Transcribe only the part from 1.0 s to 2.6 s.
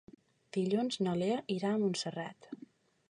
na Lea irà a Montserrat.